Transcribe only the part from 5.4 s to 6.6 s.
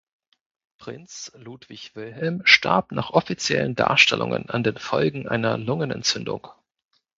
Lungenentzündung.